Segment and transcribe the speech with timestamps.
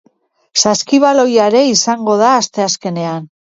[0.61, 3.33] Saskibaloia ere izango da asteazkenean.